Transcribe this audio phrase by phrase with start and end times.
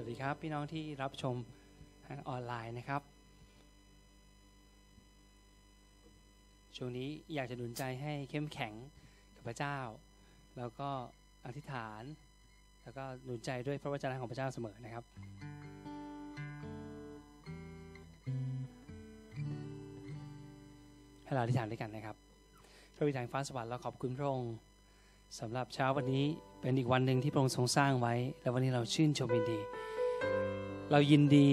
[0.00, 1.36] วัสดีครับ พี่น้องที่รับชม
[2.06, 3.02] ทางออนไลน์นะครับ
[6.76, 8.72] ช่วงนี้อยากจะหนุนใจให้เข้มแข็ง
[9.36, 9.78] กับพระเจ้า
[10.58, 10.88] แล้วก็
[11.46, 12.02] อธิษฐาน
[12.82, 15.04] แล้วก็หนุนใจด้วยพระวจนะของพระเจ้าเสมอนะครับ
[21.24, 22.16] ให้เราอธิษฐานด้วยกันนะครับ
[22.96, 24.54] พระบิดาแห่งฟ้าสวรรค์เราขอบคุณพระองค์
[25.38, 26.24] สำหรับเช้าวันนี้
[26.60, 29.58] เป็นอีกวันหนึ่งที่พระองค์ทรงสร้างไว้ และวันนี้เราชื่นชมยินดี
[30.90, 31.50] เรายินดี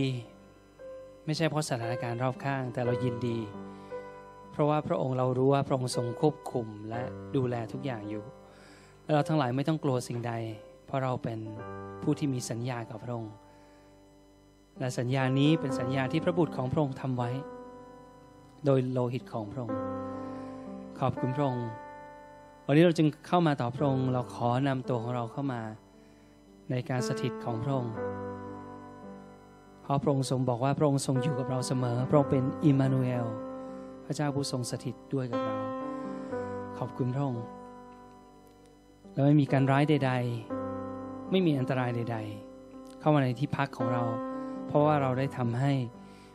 [1.25, 3.38] ไม่ใช่เพราะสถานการณ์รอบข้าง แต่เรายินดี
[4.51, 7.01] เพราะว่าพระองค์เรารู้ว่าพระองค์ทรงควบคุมและ
[7.35, 8.23] ดูแลทุกอย่างอยู่
[9.03, 10.34] และเราทั้งหลายไม่ต้องกลัวสิ่งใด
[10.85, 11.40] เพราะเราเป็น
[12.03, 13.34] ผู้ที่มีสัญญากับพระองค์
[14.79, 17.31] และสัญญานี้เป็นสัญญาที่พระบุตรของพระองค์ทำไว้
[18.65, 19.77] โดยโลหิตของพระองค์
[20.99, 21.67] ขอบคุณพระองค์
[22.67, 25.62] วันนี้เราจึงเข้ามาต่อพระองค์เราขอนำตัวของเราเข้ามา
[26.71, 27.95] ในการสถิตของพระองค์
[29.81, 33.26] เพราะพระองค์ทรงบอกว่าพระองค์ทรงอยู่กับเราเสมอ พระองค์เป็นอิมมานูเอล
[34.05, 35.55] พระเจ้าผู้ทรงสถิตด้วยกับเรา
[36.77, 37.46] ขอบคุณพระองค์
[39.13, 40.12] และไม่มีการร้ายใด
[40.71, 42.18] ๆ ไม่มีอันตรายใด
[42.59, 44.04] ๆ เข้ามาในที่พักของเรา
[44.68, 45.74] เพราะว่าเราได้ทำให้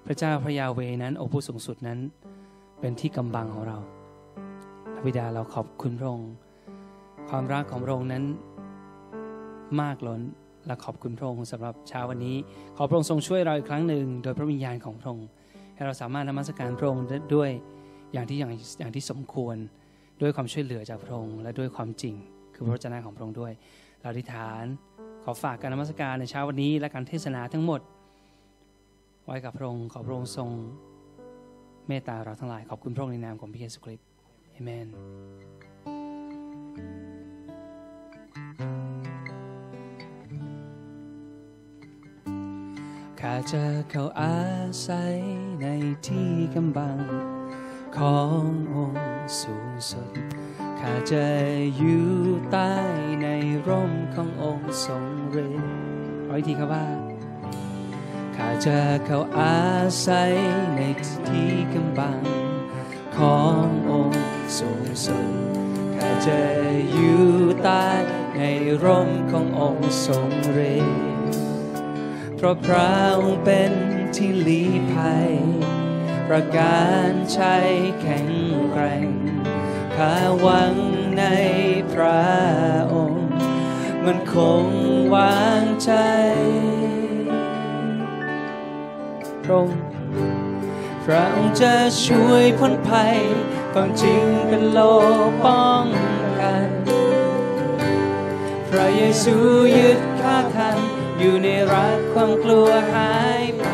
[0.06, 1.98] พระเจ้าพระยาเวนั้นองค์ผู้สูงสุดนั้น
[2.80, 3.78] เป็นที่กำบังของเรา
[4.98, 6.32] พระบิดาเราขอบคุณพระองค์
[7.30, 8.24] ความรักของพระองค์นั้น
[9.80, 10.20] มากล้น
[10.66, 12.36] และขอบคุณพระองค์สำหรับเช้าวันนี้
[12.76, 15.28] ขอพระองค์ทรงช่วยเราอีกครั้งหนึ่ง โดยพระวิญญาณของพระองค์
[15.74, 17.50] ให้เราสามารถนมัสการพระองค์ด้วย
[18.12, 19.56] อย่างที่อย่างอย่างที่สมควร
[20.20, 22.14] ด้วยความช่วยเหลือจากพระองค์และด้วยความจริง
[22.54, 23.52] คือพระวจนะของพระองค์ด้วย
[24.00, 24.64] เราอธิษฐาน
[25.24, 27.80] ขอฝากการนมัสการในเช้าวันนี้ และการเทศนาทั้งหมด
[29.24, 30.50] ไว้กับพระองค์ขอพระองค์ทรง
[31.88, 34.07] เมตตาเราทั้งหลายขอบคุณพระองค์ในนามของพระเยซูคริสต์
[34.58, 34.88] เอเมน
[43.20, 44.38] ข้าจะเข้าอา
[44.86, 45.16] ศัย
[45.60, 45.66] ใน
[46.06, 46.98] ที่กำบัง
[47.96, 50.12] ขององค์สูงสุด
[50.80, 51.26] ข้าจะ
[51.76, 52.08] อยู่
[52.52, 52.74] ใต้
[53.22, 53.26] ใน
[53.66, 55.04] ร่มขององค์ทรง
[55.44, 55.72] ฤทธิ์
[56.26, 56.86] ขออีกทีครับว่า
[58.36, 59.58] ข้าจะเข้าอา
[60.06, 60.32] ศัย
[60.76, 60.80] ใน
[61.28, 62.20] ที่กำบัง
[63.16, 65.28] ขององค์ สูงสุด
[65.96, 66.40] ข้าจะ
[66.92, 67.26] อยู่
[67.64, 67.88] ใต้
[68.36, 68.40] ใน
[68.84, 70.28] ร่มขององค์ทรง
[70.74, 71.06] ฤทธิ์
[72.36, 73.72] เพราะพระองค์เป็น
[74.16, 75.32] ที่ลี้ภัย
[76.28, 77.68] ประการชัย
[78.00, 78.28] แข็ง
[78.70, 79.10] แกร่ง
[79.96, 80.74] ข้าหวัง
[81.18, 81.24] ใน
[81.92, 82.26] พระ
[82.94, 83.28] องค์
[84.04, 84.66] มันคง
[85.14, 85.92] วางใจ
[89.44, 89.80] พระองค์
[91.04, 91.74] พระองค์จะ
[92.06, 93.18] ช่วยพ้นภัย
[93.72, 94.78] ความจริงเป็นโล
[95.44, 95.84] ป้อง
[96.40, 96.68] กัน
[98.68, 99.34] พระเยซู
[99.78, 100.78] ยึดข้าทัน
[101.18, 103.64] อยู่ในรักความกลัวหายไป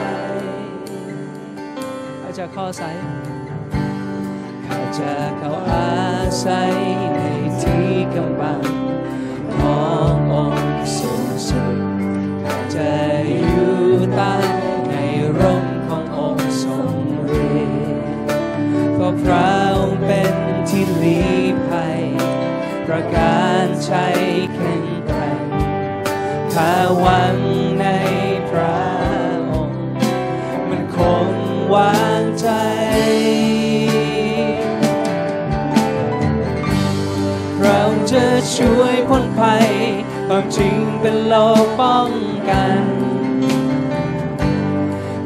[2.21, 2.83] ข้าจะข้อใส
[4.67, 5.91] ข้าจะเข้าอา
[6.45, 6.75] ศัย
[7.15, 7.21] ใน
[7.63, 8.63] ที่กำบัง
[9.57, 11.77] ขององค์สูงสุด
[12.43, 12.93] ข้าจะ
[13.49, 13.77] อยู่
[14.17, 14.35] ใต้
[14.89, 14.95] ใน
[15.39, 16.95] ร่มขององค์ทรง
[17.59, 17.89] ฤทธิ์
[18.95, 19.64] เพราะพระ
[21.03, 21.23] ลี
[21.69, 22.03] ภัย
[22.87, 24.21] ประการชัย
[24.55, 25.43] แข็งแกร่ง
[26.55, 27.37] ข้าหวัง
[27.81, 27.87] ใน
[28.51, 28.81] พระ
[29.51, 29.83] องค์
[30.69, 31.29] มันคง
[31.75, 32.49] วางใจ
[37.61, 37.81] เรา
[38.13, 39.69] จะช่วยพ้นภัย
[40.29, 41.35] ความจริงเป็นโล
[41.65, 42.11] กป้อง
[42.51, 42.83] กัน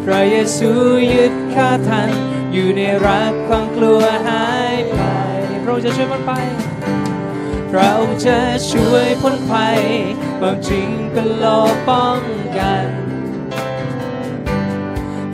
[0.05, 0.71] พระเยซู
[1.13, 2.11] ยึดข้าทัน
[2.53, 4.58] อยู่ในรักความกลัวหาย
[5.69, 6.49] ไปพระองค์จะช่วยพ้นภัย
[7.73, 7.93] เรา
[8.27, 8.39] จะ
[8.71, 9.81] ช่วยพ้นภัย
[10.41, 12.21] ความจริงก็รอป้อง
[12.59, 12.87] กัน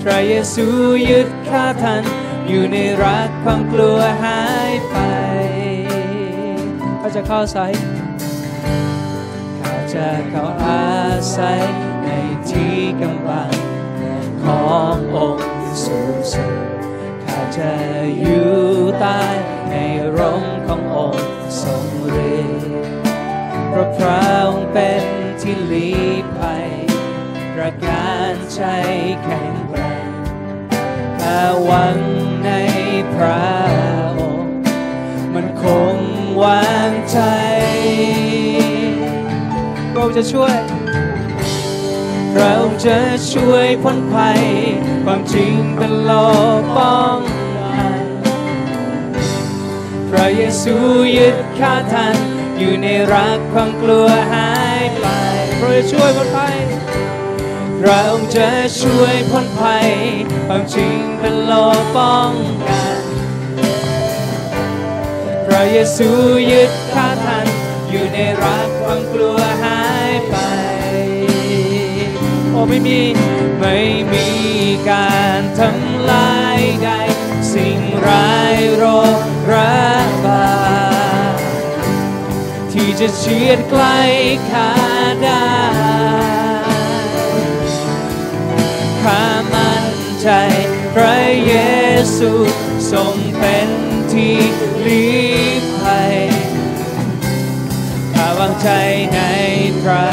[0.02, 0.66] พระเยซู
[1.10, 2.02] ยึดข้าทัน
[2.48, 4.96] อยู่ในรักความกลัวหายไป
[7.00, 7.66] ข้าจะเข้าใส่
[9.60, 10.84] ข้าจะเข้าอา
[11.36, 11.62] ศัย
[12.02, 12.08] ใน
[12.50, 13.52] ที่กำบัง
[14.42, 14.64] ขอ
[14.94, 15.48] งองค์
[15.84, 16.63] สูงสุด
[17.58, 17.72] จะ
[18.18, 18.54] อยู่
[19.00, 19.22] ใต้
[19.70, 19.74] ใน
[20.16, 21.32] ร่มขององค์
[21.62, 21.84] ทรง
[22.36, 22.68] ฤทธิ์
[23.68, 25.04] เพราะพระองค์เป็น
[25.40, 25.90] ที่ลี
[26.38, 26.68] ภัย
[27.54, 28.92] ประการชัย
[29.22, 30.08] แข็งแกร่ง
[31.20, 31.98] ข้าหวัง
[32.44, 32.50] ใน
[33.14, 33.46] พระ
[34.18, 34.56] องค์
[35.34, 35.64] มันค
[35.94, 35.96] ง
[36.42, 37.18] วางใจ
[39.90, 40.56] พระองค์จะช่วย
[42.36, 42.54] เรา
[42.86, 42.98] จะ
[43.32, 44.42] ช่วยพ้นภัย
[45.04, 46.12] ความจริงเป็นโล
[46.60, 47.18] กป้อง
[50.16, 50.76] พระเยซู
[51.16, 52.16] ยึดข้าทัน
[52.58, 55.06] อยู่ในรักความกลัวหายไป
[55.60, 56.56] พระจะช่วยพ้นภัย
[57.80, 58.50] พระองค์จะ
[58.80, 59.88] ช่วยพ้นภัย
[60.46, 61.52] ความจริงเป็นโล
[61.96, 62.32] ป้อง
[62.68, 63.02] กัน
[65.46, 66.08] พระเยซู
[66.50, 67.46] ยึดข้าทัน
[67.90, 70.36] อยู่ในรักความกลัวหายไป
[72.50, 73.00] โอ้ไม่มี
[73.58, 73.76] ไม่
[74.12, 74.26] มี
[74.90, 76.53] การทำลาย
[77.54, 78.84] สิ่งร้ายโร
[79.18, 79.20] ค
[79.52, 79.78] ระ
[80.24, 80.48] บา
[82.72, 83.98] ที่จะเฉียดใกล้
[84.50, 84.70] ข้า
[85.22, 85.46] ได้
[89.02, 89.86] ข้ามั่น
[90.22, 90.28] ใจ
[90.94, 91.54] พระเย
[92.16, 92.30] ซู
[92.92, 93.68] ทรงเป็น
[94.12, 94.36] ที่
[94.86, 95.24] ลี้
[95.78, 96.16] ภัย
[98.14, 98.68] ข้าวางใจ
[99.14, 99.20] ใน
[99.82, 100.08] พระ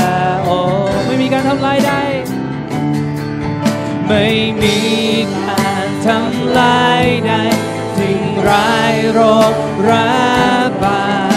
[0.49, 0.51] อ
[0.87, 2.01] งค์ไม่มีการทำลายได้
[4.07, 4.25] ไม่
[4.61, 5.10] มี
[6.05, 7.43] ทำลายได้
[7.97, 9.19] ทิ้งร้ายโร
[9.53, 9.55] ค
[9.89, 10.11] ระ
[10.83, 11.35] บาด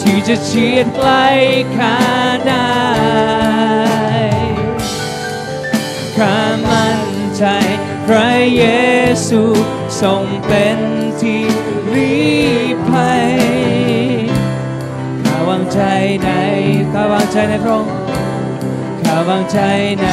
[0.00, 1.10] ที่จะเฉียดใกล
[1.76, 1.98] ข้า
[2.46, 2.70] ได้
[6.16, 6.38] ข้า
[6.68, 7.02] มั่น
[7.36, 7.44] ใจ
[8.06, 8.64] พระเย
[9.28, 9.42] ซู
[10.02, 10.78] ทรงเป็น
[11.20, 11.44] ที่
[11.92, 12.38] ลี้
[12.88, 13.30] ภัย
[15.24, 15.80] ข้าวางใจ
[16.24, 16.30] ใน
[16.92, 17.92] ข้าวางใจในพระองค์
[19.02, 19.58] ข้าวางใจ
[20.02, 20.08] ใน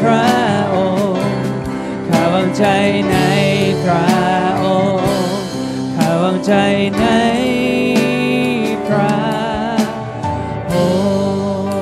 [0.00, 0.26] พระ
[0.74, 1.11] องค์
[2.58, 2.64] ใจ
[3.10, 3.16] ใน
[3.82, 4.06] พระ
[4.64, 5.10] องค์
[5.96, 6.52] ข้าวางใจ
[6.98, 7.04] ใน
[8.86, 9.14] พระ
[10.72, 11.72] องค์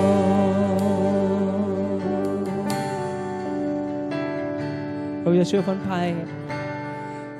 [5.20, 6.08] เราจะช่วยพ้นภัย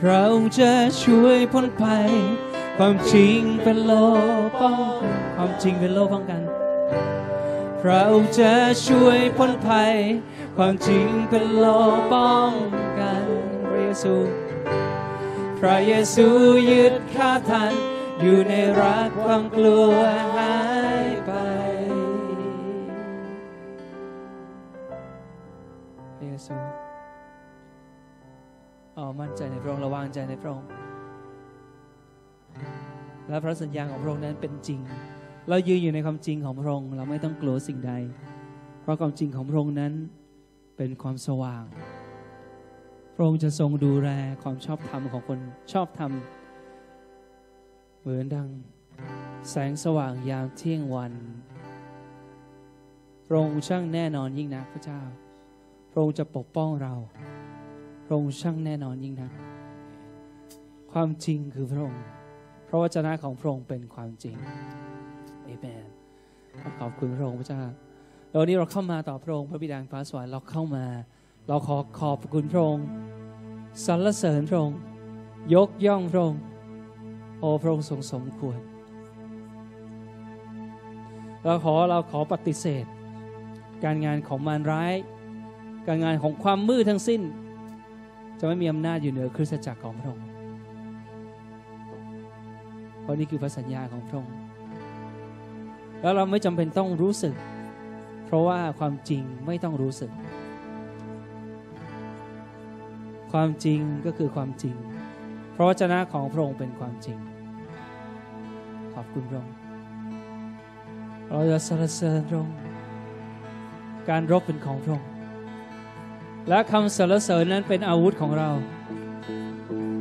[0.04, 0.24] เรา
[0.58, 0.72] จะ
[1.02, 2.08] ช่วยพ้นภัย
[2.76, 3.92] ความจริงเป็นโล
[4.60, 5.00] ป้อง
[5.36, 6.42] ความจริงเป็นโลป้องกัน
[7.84, 8.04] เรา
[8.38, 8.54] จะ
[8.86, 9.94] ช่วยพ้นภัย
[10.56, 11.66] ความจริงเป็นโล
[12.12, 12.50] ป้อง
[12.98, 13.19] กัน
[14.02, 14.14] ซู
[15.60, 16.26] พระเยซู
[16.70, 17.72] ยึดข้าทัน
[18.20, 19.90] อยู่ในรักความกลัว
[20.36, 20.56] หา
[21.04, 21.32] ยไป
[26.16, 26.56] พระเยซู
[28.96, 30.68] อ๋อมั่นใจในพระองค์ระวางใจในพระองค์
[33.28, 34.80] และพระสัญญาของพระองค์นั้นเป็นจริง
[35.48, 37.92] เรายืนอยู่ในความจริงของพระองค์ เราไม่ต้องกลัวสิ่งใด
[38.82, 39.92] เพราะความจริงของพระองค์นั้น
[40.76, 41.64] เป็นความสว่าง
[43.20, 44.10] ระองค์จะทรงดูแล
[44.42, 45.38] ความชอบธรรมของคน
[45.72, 46.12] ชอบธรรม
[48.00, 48.48] เหมือนดัง
[49.50, 51.12] แสงสว่างยามเที่ยงวัน
[53.26, 55.00] พระองค์ช่างแน่นอนยิ่งนักพระเจ้า
[55.90, 56.94] พระองค์จะปกป้องเรา
[58.04, 59.32] พระองค์ช่างแน่นอนยิ่งนัก
[60.92, 62.04] ความจริงคือพระองค์
[62.68, 64.36] พระวจนะของพระองค์เป็นความจริง
[65.44, 65.84] เอเมน
[66.80, 67.62] ขอบคุณพระองค์พระเจ้า
[68.28, 70.86] แล้ววันนี้เราเข้ามาต่อพระองค์พระบิดาแห่งฟ้าสวรรค์เราเข้ามา
[71.48, 72.86] เราขอขอบคุณพระองค์
[73.86, 74.78] สรรเสริญพระองค์
[75.54, 76.42] ยกย่องพระองค์
[77.40, 78.58] โอ้พระองค์ทรงสมควร
[81.44, 82.84] เราขอเราขอปฏิเสธ
[83.84, 84.94] การงานของมารร้าย
[85.86, 87.22] การงานของความมืดทั้งสิ้น
[88.38, 90.26] จะไม่มีอำนาจอยู่เหนือคริสตจักรของพระองค์
[93.00, 94.34] เพราะนี่คือพระสัญญาของพระองค์
[96.00, 97.34] แล้วเราไม่จำเป็นต้องรู้สึก
[98.26, 100.10] เพราะว่าความจริงไม่ต้องรู้สึก
[103.32, 104.74] ความจริงก็คือความจริง
[105.52, 107.18] เพราะวจนะของพระองค์เป็นความจริง
[108.94, 109.56] ขอบคุณพระองค์
[111.28, 112.56] เราจะสรรเสริญพระองค์
[114.08, 115.08] การรบเป็นของพระองค์
[116.48, 118.50] และคำสรรเสริญนั้นเป็นอาวุธของเรา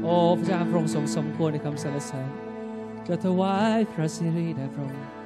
[0.04, 2.30] โอ้พระเจ้าพระองค์ทรงสมควรในคำสรรเสริญ
[3.08, 5.19] จะถวายพระสิริแด่พระองค์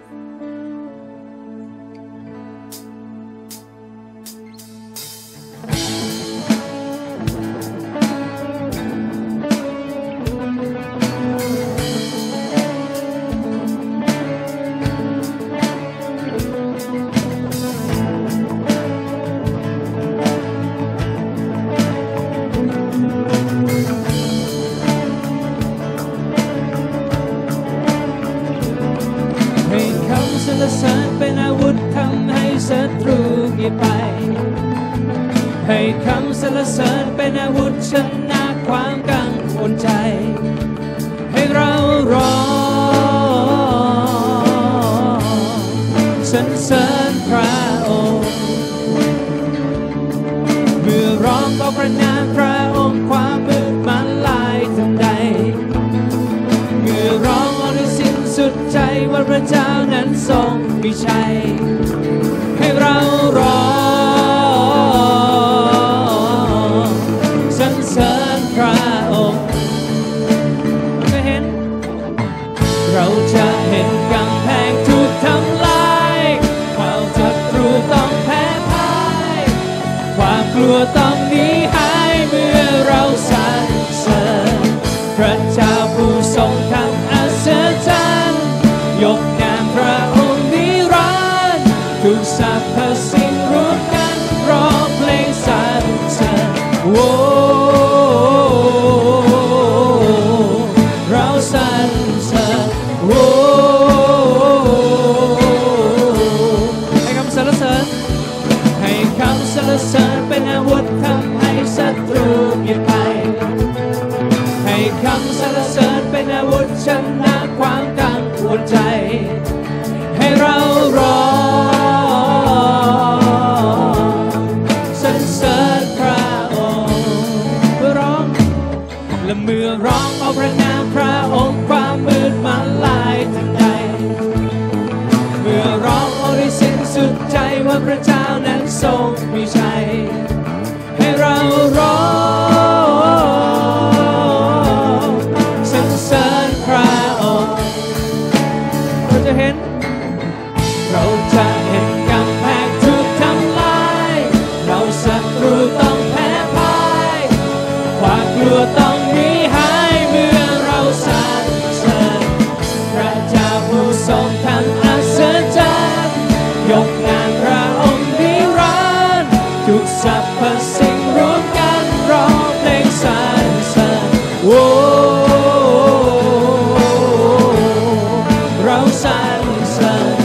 [178.94, 180.23] silence.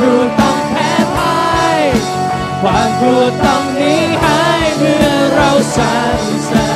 [0.00, 1.38] กลัต้องแพ้พ่า
[1.78, 1.80] ย
[2.62, 6.68] ความกลัวต้องหนีหายเมื่อเราสั่นสะ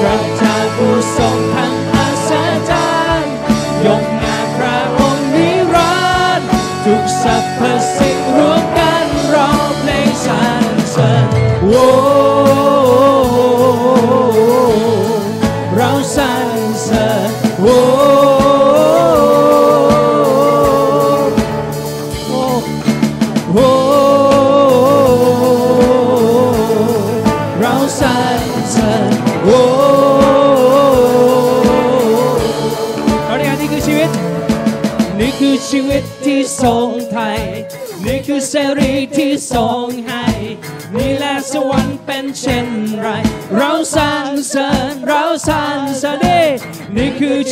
[0.00, 1.38] พระเจ้าผู้ทรง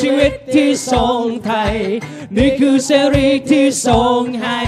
[0.06, 1.75] ชีวิตที่ทรงไทย
[2.37, 4.61] นี่คือเสรีที่ทรงให้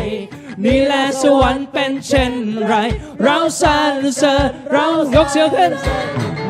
[0.64, 2.34] นี่แหละสวรรค์เป็นเช่น
[2.66, 2.74] ไร
[3.22, 5.72] เราสรรเสริญเรายกเสียงขึ้น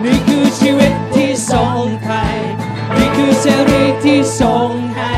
[0.04, 2.36] นี่คือชีวิตที่ทรงไทย
[2.96, 5.14] นี่คือเสรีที่ทรงให้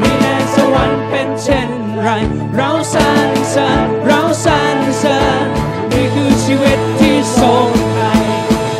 [0.00, 1.70] นี่แหละสวรรค์เป็นเช่น
[2.00, 2.08] ไร
[2.56, 5.46] เราสรรเสริญเราสรรเสริญ
[5.92, 8.24] นี่คือชีวิตที่ทรงไทย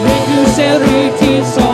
[0.05, 1.67] นี่คือเสรีที่ทร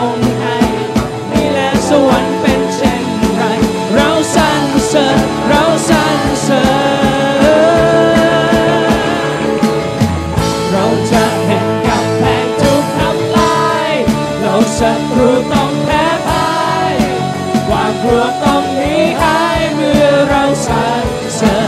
[18.19, 19.37] วกต้องนี้หา
[19.75, 21.59] เมื่อเราสรรเสริ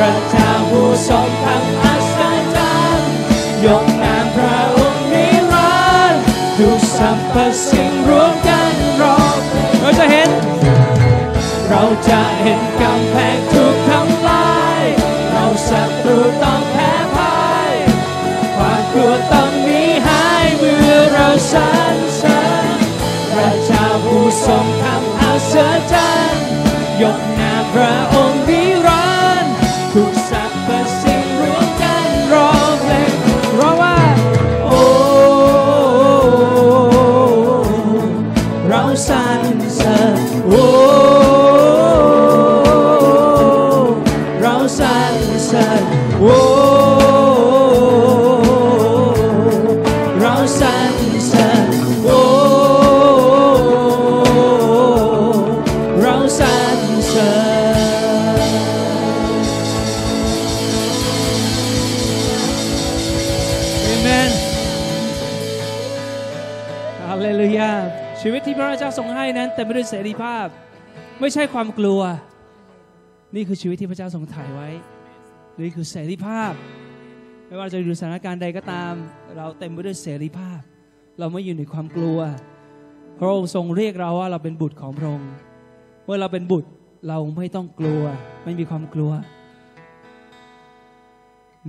[0.00, 2.18] ระเจ้าผู้ทรงอัศ
[2.54, 3.16] จรรย์
[3.64, 6.22] ยกนามพระองค์นิรันดร์
[6.56, 9.18] ทุกสรรสิงรวมกันรอ
[9.80, 10.30] เราจะเห็น
[11.68, 14.82] เราจะเห็นกำแพงถูกทำลาย
[15.30, 17.36] เราศัตรูต้องแพ้พ่า
[17.70, 17.74] ย
[18.56, 20.22] ความกลัวต้องนี้หา
[20.58, 22.40] เมื่อเราสรรเสริ
[23.38, 24.66] ระเจ้าผู้ทรง
[25.58, 26.36] เธอจัน
[27.02, 28.35] ยกน้าพระองค์
[71.20, 72.00] ไม่ใช่ความกลัว
[73.34, 74.68] นี่คือชีวิตที่พระเจ้าทรงถ่ายไว้
[75.60, 76.52] นี่คือเสรีภาพ
[77.46, 78.92] ไม่ว่าจะอยู่สถานการณ์ใดก็ตาม
[79.36, 80.60] เราเต็มไปด้วยเสรีภาพ
[81.18, 82.18] เราไม่อยู่ในความกลัว
[83.18, 85.30] พระองค์ทรงเรียกเราว่าเราเป็นบุตรของพระองค์
[86.04, 86.70] เมื่อเราเป็นบุตร
[87.08, 88.02] เราไม่ต้องกลัว
[88.44, 89.12] ไม่มีความกลัว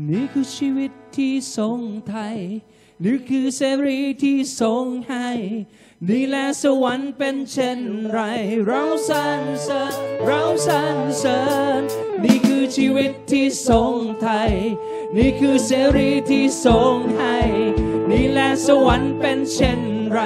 [0.10, 2.38] นี่คือชีวิตที่ทรงไทย
[3.04, 5.30] นี่คือเสรีที่ทรงให้
[6.10, 8.20] นี่แหละสวรรค์เป็นเช่นไร
[8.66, 9.94] เราสรรเสริญ
[10.26, 11.40] เราสรรเสริ
[11.80, 11.82] ญ
[12.24, 14.54] นี่คือชีวิตที่ทรงไทย
[15.18, 17.38] นี่คือเสรีที่ทรงให้
[18.12, 20.20] นี่แหละสวรรค์เป็นเช่นไร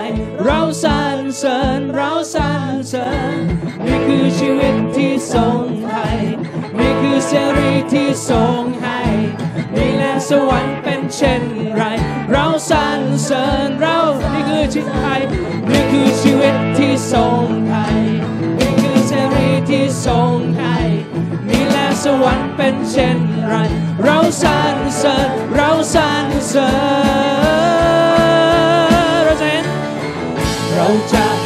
[0.44, 3.38] เราสรรเสริญเราสรรเสริญ
[3.86, 6.20] นี่คือชีวิตที่ทรงไทย
[6.78, 9.00] นี่คือเสรีที่ทรงให้
[10.30, 11.44] สวรรค์เป็นเช่น
[11.76, 11.82] ไร
[12.32, 13.98] เราสรรเสริญเรา
[14.34, 15.22] นี่คือชีวิตไทย
[15.70, 17.98] นี่คือชีวิตที่ทรงไทย
[18.60, 20.78] นี่คือเสรีที่ทรงให้
[21.50, 23.56] นี่แหละสวรรค์เป็นเช่นไร
[24.04, 26.70] เราสรรเสริญเราสรรเสริ
[27.62, 27.72] ญ
[29.24, 29.66] เราจะเห็น
[30.74, 31.41] เราจะ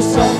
[0.00, 0.39] จ้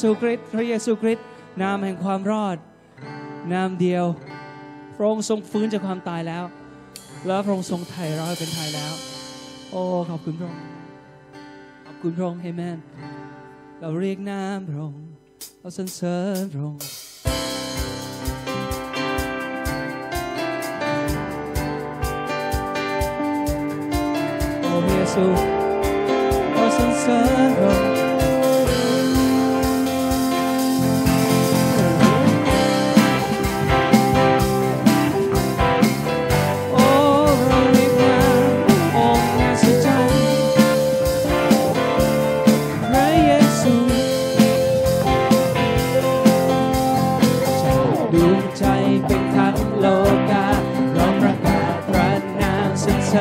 [0.00, 1.26] ซูคริสต์พระเยซูคริสต์
[1.62, 2.56] นามแห่งความรอด
[3.52, 4.04] นามเดียว
[4.96, 6.44] พระองค์ทรงฟื้นจากความตายแล้ว
[7.26, 8.92] แล้วพระองค์ทรงไถ่เราให้เป็นไทยแล้ว
[9.70, 9.80] โอ้
[10.10, 10.62] ขอบคุณพระองค์
[11.86, 12.78] ขอบคุณพระองค์เอเมน
[13.80, 15.02] เราเรียกนามพระองค์
[15.60, 16.80] เราสรรเสริญพระองค์
[24.60, 25.24] โอ้พระเยซู
[26.52, 27.95] เราสรรเสริญพระองค์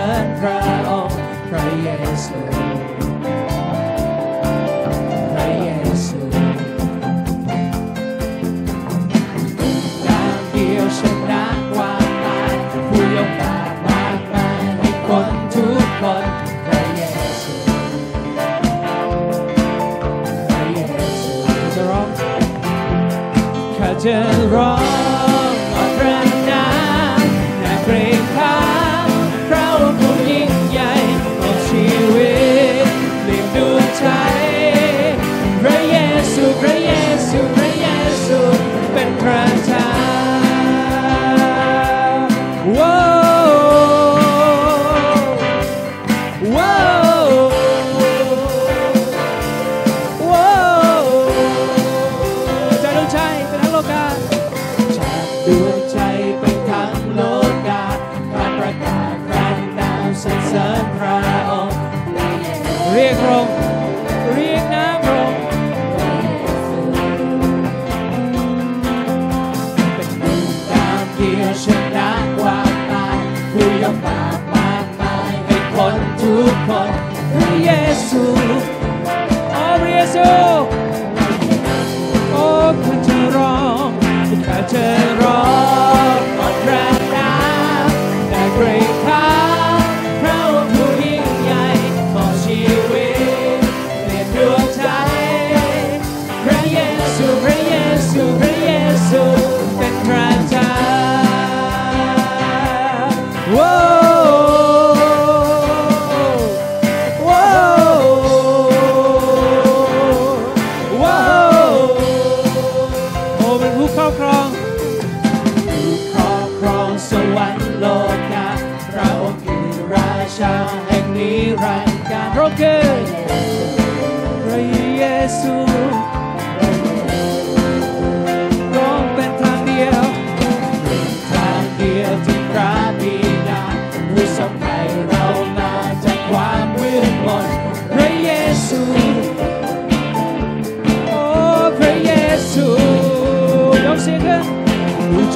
[0.03, 1.89] ิญพระองค์พระเย
[2.25, 2.39] ซู
[5.33, 5.69] พระเย
[6.05, 6.19] ซู
[10.07, 12.53] ดาวเดียวชนะความตาย
[12.89, 16.25] ผู้ยกบามากมายให้คนทุกคน
[16.65, 17.01] พระเย
[17.41, 17.53] ซู
[20.49, 20.79] พระเย
[21.21, 21.33] ซู
[21.75, 22.09] จะร้อง
[23.77, 24.17] ข้าจะ
[24.53, 24.71] ร้อ
[25.33, 25.34] ง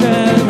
[0.00, 0.49] children.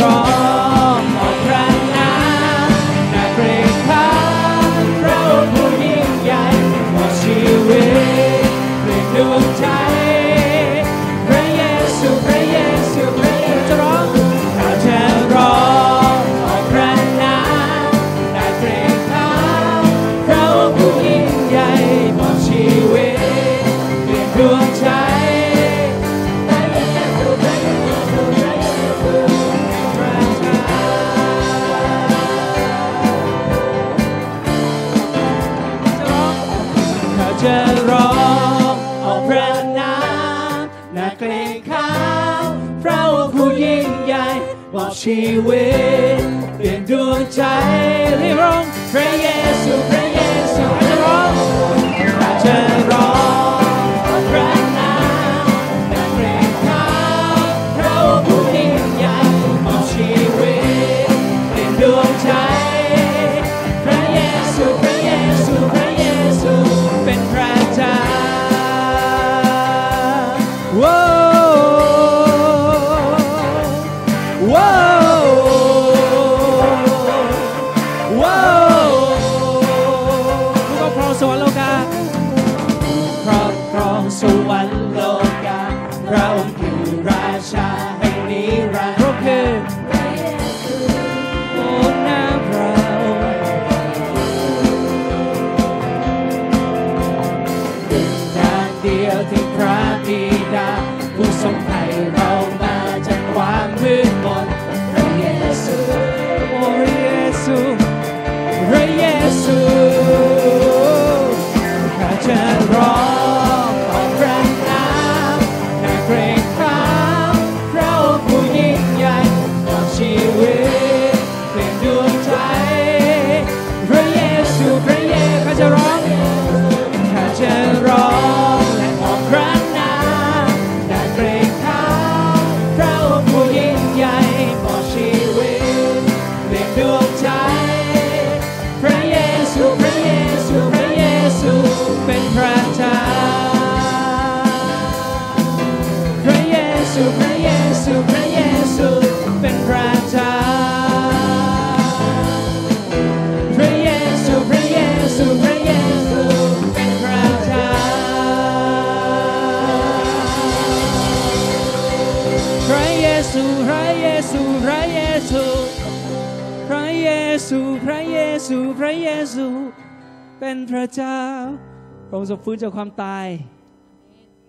[172.45, 173.27] ฟื้นจากความตาย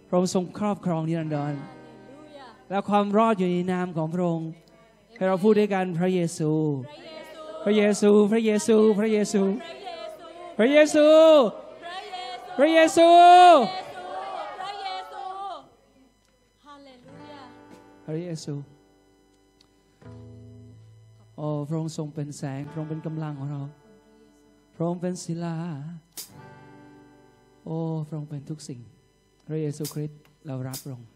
[0.08, 1.54] พระองค์ทรงครอบครองนิรันดร
[2.70, 4.50] และความรอดอยู่ในนามของพระองค์
[5.16, 6.52] ให้เราพูดด้วยกันพระเยซู
[7.64, 9.42] พระเยซู พระเยซู พระเยซู
[10.58, 11.06] พระเยซู
[12.58, 13.08] พระเยซู
[14.58, 15.28] พระเยซู
[16.66, 17.44] ฮาเลลูยา
[18.06, 18.54] พระเยซู
[21.38, 23.62] โอ้พระองค์ทรงเป็นแสงพระองค์เป็นกำลังของเรา
[24.76, 25.58] พระองค์เป็นศิลา
[27.66, 28.80] โอ้พระองค์เป็นทุกสิ่ง
[29.48, 31.10] พระเยซูคริสต์เรารับพระองค์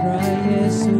[0.00, 0.94] พระเยซู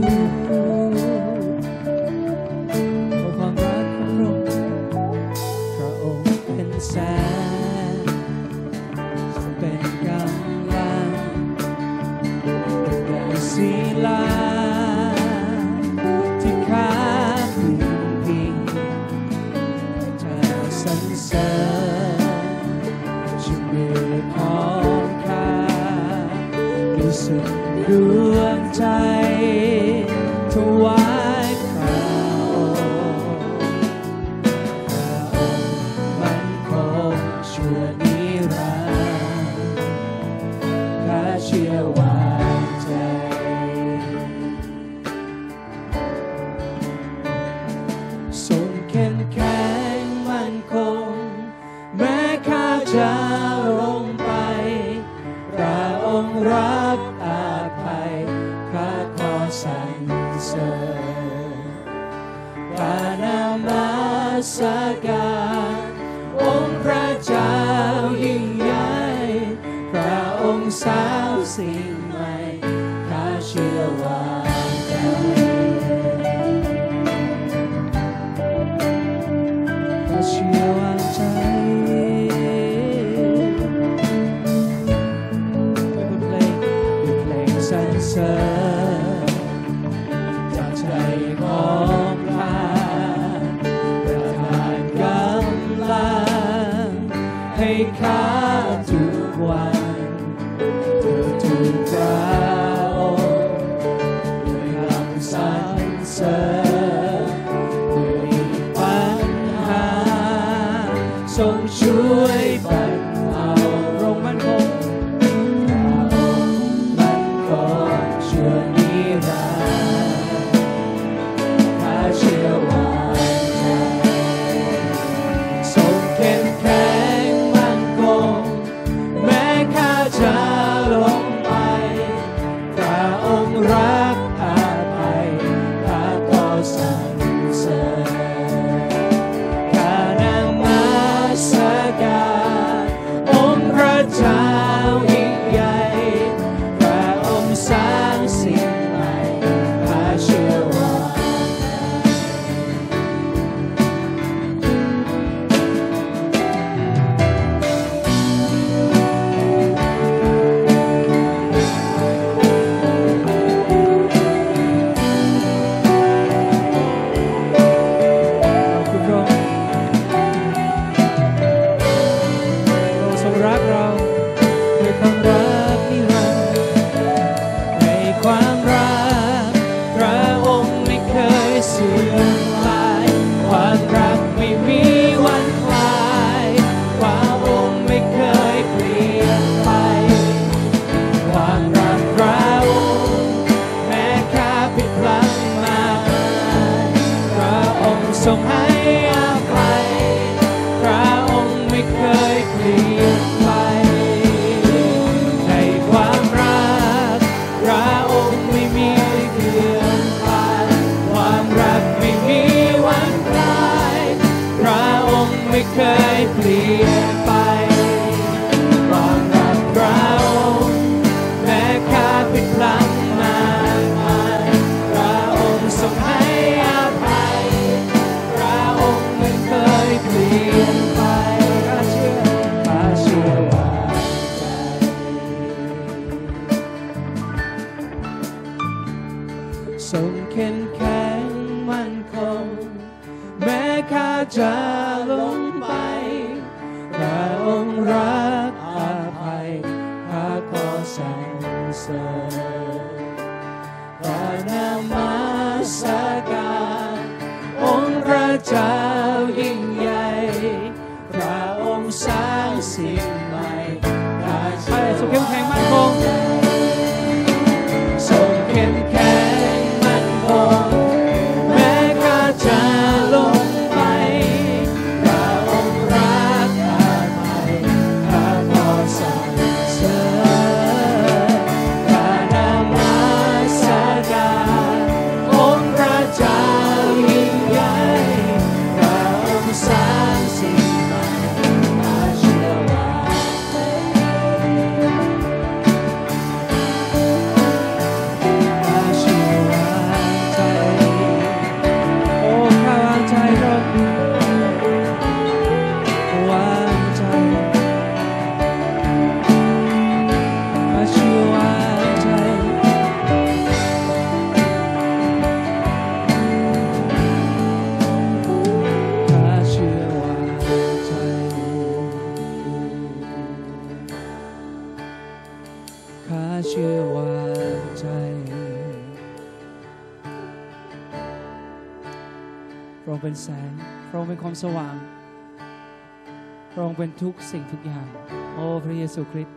[337.04, 337.86] ทุกสิ่งทุกอย่าง
[338.34, 339.36] โอ้พระเยซูคริสต์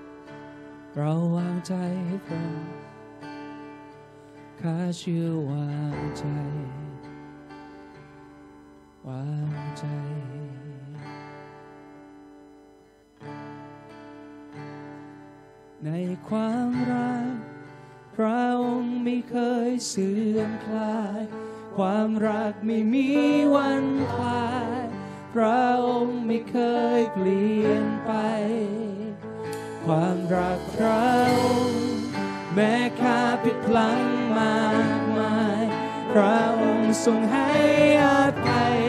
[0.95, 1.73] เราวางใจ
[2.08, 2.75] ให้พระองค์
[4.62, 6.25] ข้าเชื่อวางใจ
[9.08, 9.86] วางใจ
[15.86, 15.89] ใน
[16.27, 17.36] ความรัก
[18.15, 19.36] พระองค์ไม่เค
[19.69, 21.21] ยเสื่อมคลาย
[21.77, 23.08] ความรักไม่มี
[23.56, 24.76] วันคลาย
[25.39, 26.58] ระองค์ไม่เค
[27.00, 28.12] ยเปลี่ยนไป
[29.86, 31.12] ความรักเรา
[32.54, 34.02] แม้ข้าผิดพลัง
[34.39, 34.67] มา
[35.00, 35.63] กมาย
[36.12, 37.52] พระองค์ทรงให้
[38.06, 38.08] อ
[38.45, 38.80] ภัย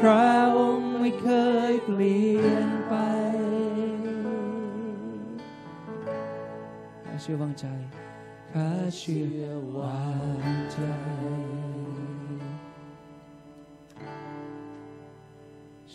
[0.00, 1.28] พระองค์ไม่เค
[1.70, 2.94] ยเปลี่ยนไป
[7.04, 7.66] ข้าเชื่อวางใจ
[8.52, 9.44] ข้าเชื่อ
[9.76, 10.06] วา
[10.44, 10.78] งใจ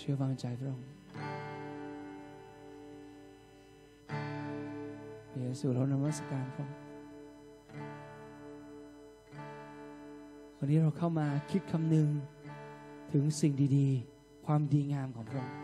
[0.09, 0.87] ชื่อวางใจพระองค์
[5.39, 6.77] เยซูเรานมัสการพระองค์
[10.57, 12.07] วันนี้เราเข้ามาคิดคำนึง
[13.13, 15.55] ถึงสิ่งดีๆ ความดีงามของพระองค์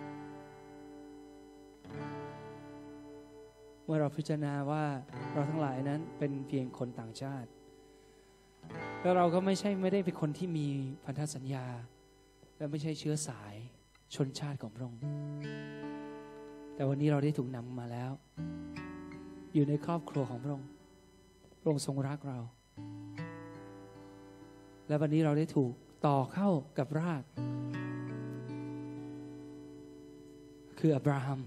[3.84, 4.86] เมื่อเราพิจารณาว่า
[5.34, 7.50] เราทั้งหลายนั้นเป็นเพียงคนต่างชาติ
[9.02, 10.68] แล้วเราก็ไม่ใช่ไม่ได้เป็นคนที่มี
[11.06, 11.66] พันธสัญญา
[12.58, 13.56] และไม่ใช่เชื้อสาย
[14.15, 15.02] ชนชาติของพระองค์
[16.76, 18.12] แต่วันนี้เราได้ถูกนำมาแล้ว
[19.54, 20.69] อยู่ในครอบครัวของพระองค์
[21.60, 22.39] พระองค์ทรงรักเรา
[24.88, 25.71] และวันนี้เราได้ถูก
[26.06, 27.23] ต่อเข้ากับราก
[30.80, 31.39] คืออับราฮัม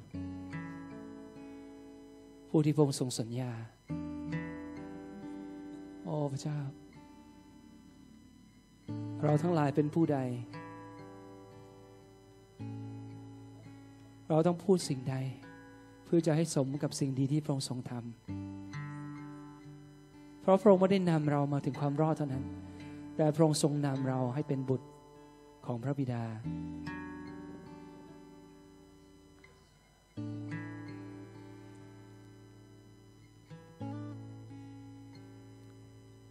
[2.48, 3.52] ผู้ที่พระองค์ทรงสัญญา
[6.04, 6.58] โอ้พระเจ้า
[9.22, 10.18] เราทั้งหลายเป็นผู้ใด
[14.28, 15.16] เราต้องพูดสิ่งใด
[16.04, 18.00] เพื่อจะให้สมกับสิ่งดีที่พระองค์ทรงทำ
[20.40, 22.44] เพราะพระองค์ไม่ได้นำเรามาถึงความรอดเท่านั้น
[23.16, 24.86] แต่พระองค์ทรงนำเราให้เป็นบุตร
[25.66, 26.22] ของพระบิดา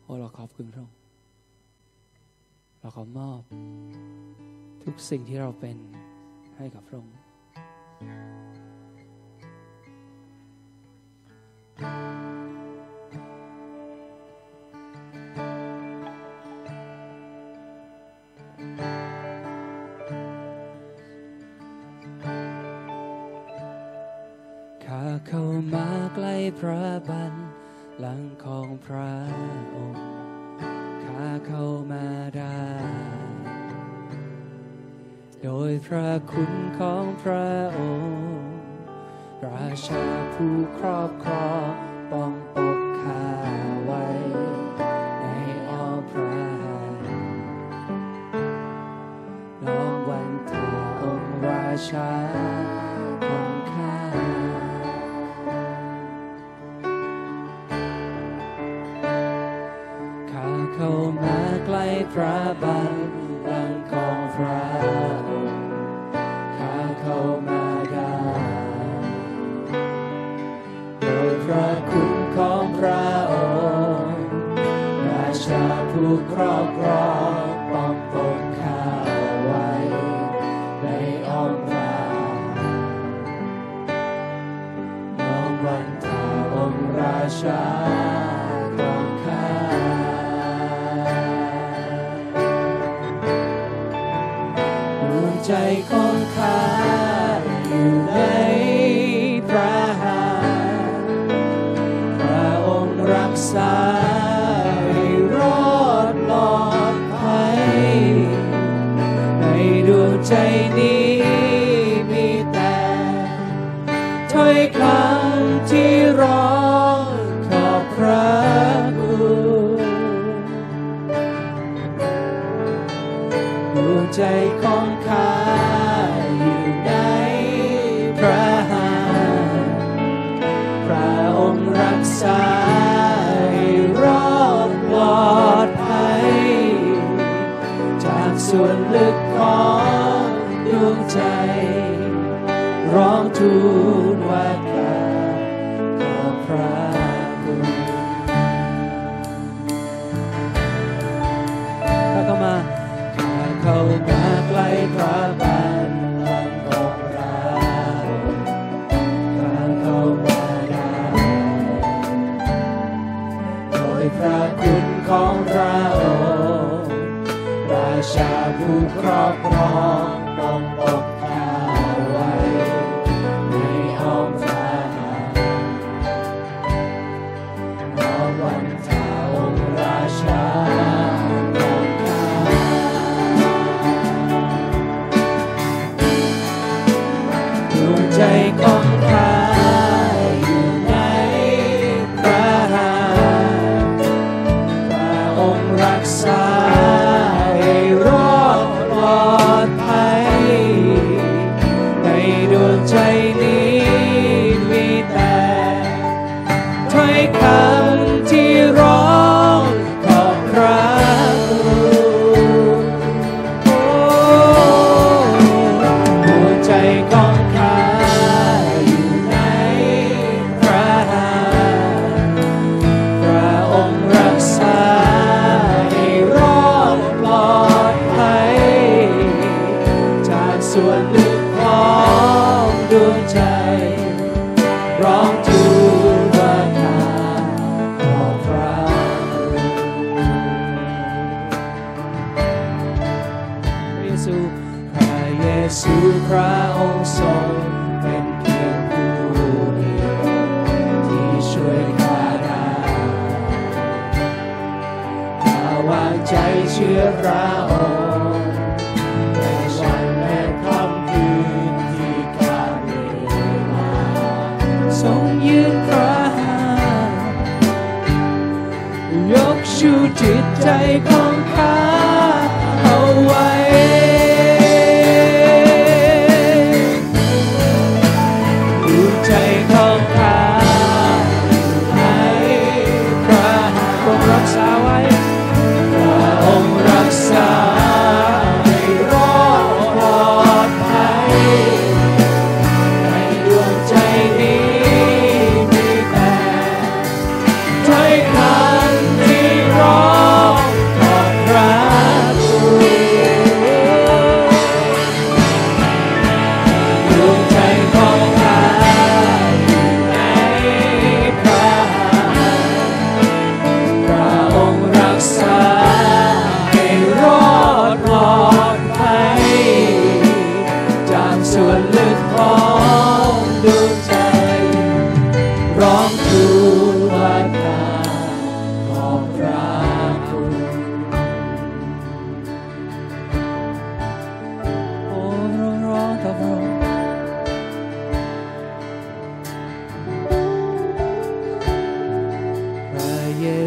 [0.04, 0.96] โอ้เราขอบคุณพระองค์
[2.80, 3.42] เราขอมอบ
[4.84, 5.78] ทุกสิ่งที่เราเป็น
[6.58, 7.14] ให้กับพระองค์
[8.00, 8.35] ข้า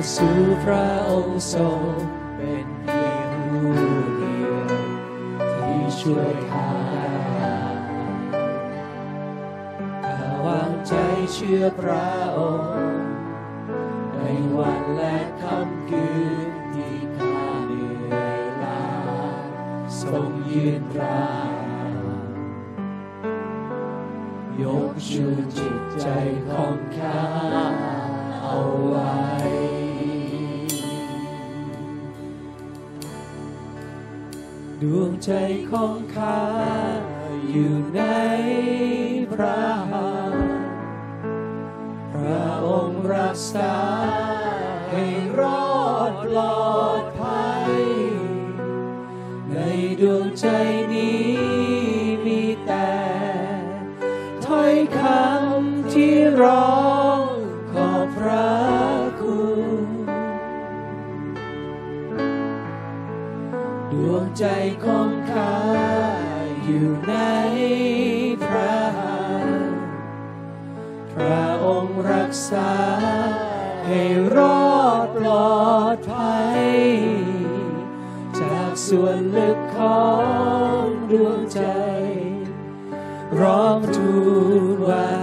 [0.09, 0.30] ระเยซู
[0.64, 1.82] พระองค์ทรง
[2.36, 3.70] เป็นเพียงผู้
[4.16, 4.66] เดียว
[5.52, 10.92] ที่ช่วยข้าได้าวางใจ
[11.32, 13.04] เชื่อพระองค์
[14.14, 14.18] ใน
[14.56, 16.09] วันและค่ำคื
[16.48, 18.84] นที่ข้าเหนื่อยล้า
[20.00, 21.28] ทรงยืนระ
[24.62, 25.24] ยกชู
[25.56, 26.06] จิตใจ
[26.48, 27.38] ของข้า
[35.24, 35.32] ใจ
[35.70, 36.40] ของข้า
[37.50, 38.02] อยู่ใน
[39.32, 40.42] พระหัตถ์
[42.12, 43.74] พระองค์รักษา
[44.90, 45.04] ให้
[45.38, 45.68] รอ
[46.10, 46.77] ดปลอด
[72.30, 72.72] กษา
[73.86, 74.02] ให้
[74.36, 74.70] รอ
[75.04, 75.62] ดปลอ
[75.94, 76.60] ดภัย
[78.40, 80.06] จากส่วนลึกขอ
[80.82, 81.60] งดวงใจ
[83.40, 84.12] ร้องทู
[84.60, 85.17] ลว่าข้า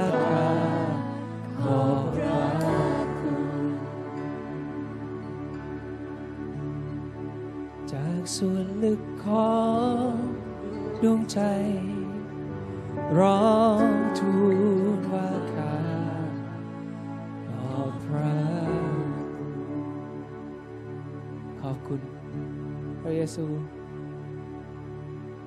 [23.36, 23.46] ซู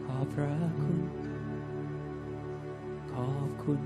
[0.05, 0.99] ขอบพระคุณ
[3.12, 3.80] ขอบคุณ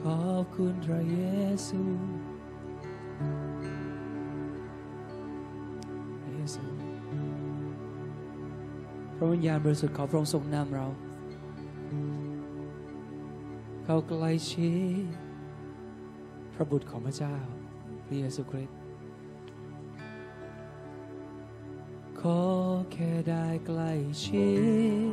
[0.00, 1.18] ขอบคุณพระเย
[1.68, 1.80] ซู
[6.34, 6.64] เยซู
[9.16, 10.86] พระวิญญาณบริสุทธิ์ขอพระองค์ทรงนำเรา
[13.84, 15.04] เข้าใกล้ชิด
[16.54, 17.34] พระบุตรของพระเจ้า
[18.06, 18.85] พระเยซูคริสต์
[22.34, 22.40] อ
[22.92, 23.92] แค่ได้ใกล้
[24.24, 24.50] ชิ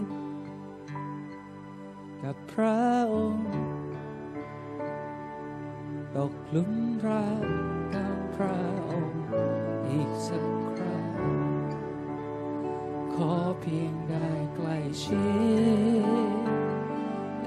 [0.02, 0.06] ด
[2.24, 2.82] กับพระ
[3.14, 3.52] องค์
[6.16, 6.74] ตกลุม
[7.08, 7.46] รัก
[7.96, 8.60] กับพระ
[8.90, 9.26] องค์
[9.88, 10.48] อีกสัก
[10.78, 11.16] ครั้ง
[13.14, 15.26] ขอเพียงได้ใกล้ชิ
[16.04, 16.44] ด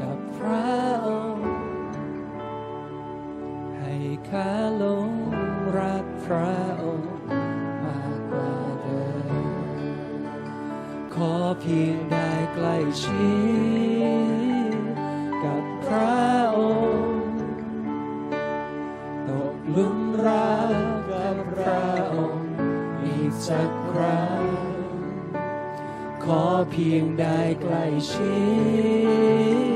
[0.01, 0.71] กับพระ
[1.07, 1.51] องค์
[3.79, 3.95] ให้
[4.29, 5.11] ข้าหลง
[5.79, 6.76] รักพระ
[11.67, 13.31] พียงได้ใกล้ชิ
[14.71, 14.77] ด
[15.45, 16.21] กับพระ
[16.57, 16.59] อ
[17.05, 17.39] งค์
[19.29, 20.75] ตกหลุมรัก
[21.11, 22.51] กับพระองค์
[23.03, 24.45] อีกสักครั้ง
[26.25, 28.37] ขอเพียงได้ใกล้ชิ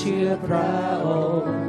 [0.00, 0.72] เชื่อพระ
[1.06, 1.08] อ
[1.44, 1.60] งค์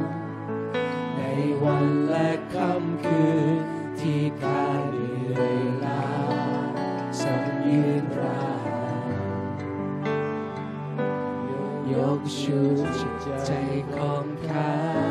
[1.17, 1.21] ใน
[1.63, 3.57] วันและค่ำคืน
[3.99, 6.07] ที่การเหนื่อยล้า
[7.21, 12.59] ทรงยืนราายกชู
[13.45, 13.51] ใจ
[13.93, 15.08] ของข้า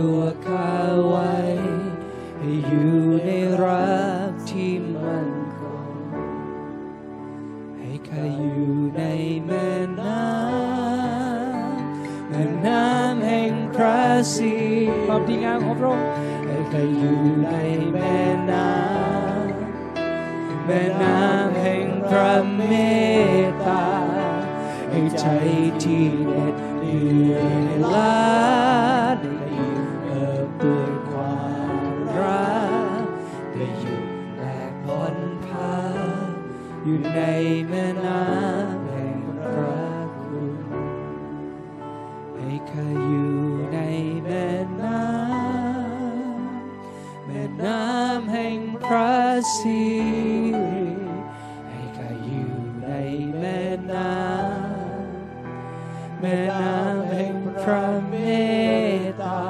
[0.00, 0.74] ตัวข้า
[1.06, 1.34] ไว้
[2.38, 2.96] ให้อยู่
[3.26, 3.30] ใน
[3.62, 3.98] รั
[4.28, 5.94] กที่มั่นคง
[7.76, 9.02] ให้ข้าอยู่ใน
[9.46, 9.68] แม่
[10.00, 14.00] น้ำแม่น้ำแห่งพระ
[14.34, 16.08] สิริความดีงามของพระองค์
[16.46, 17.20] ให้ข้าอยู่
[17.50, 17.56] ใน
[17.92, 18.18] แม่
[18.50, 22.60] น้ำแม่น้ำแห่งพระเม
[23.44, 23.86] ตตา
[24.90, 25.26] ให้ใจ
[25.82, 27.00] ที่เด็ดเดื
[27.32, 28.14] อยล้า
[29.20, 29.39] ได้
[36.84, 37.20] อยู่ใน
[37.68, 39.84] แม่น้ำแห่งพระ
[40.24, 40.56] คุณ
[42.36, 43.36] ให้ข้าอยู่
[43.72, 43.78] ใน
[44.24, 44.46] แม่
[44.80, 49.14] น้ำแม่น้ำแห่งพระ
[49.56, 49.82] สิ
[50.72, 50.90] ริ
[51.68, 52.52] ให้ข้าอยู่
[52.82, 52.90] ใน
[53.38, 53.60] แม่
[53.92, 58.14] น้ำแม่น้ำแห่งพระเม
[58.98, 59.42] ตตา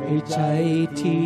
[0.00, 0.38] ให้ใจ
[1.00, 1.24] ที่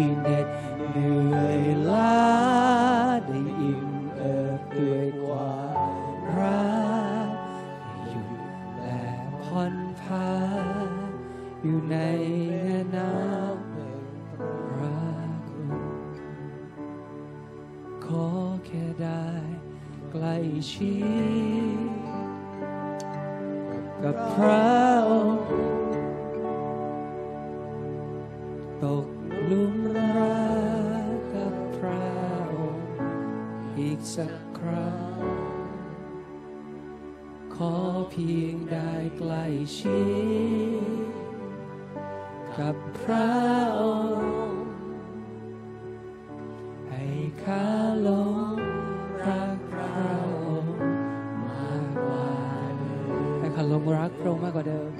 [53.68, 54.90] ห้ข้าหลงรักพระองค์มากกว่าเดิม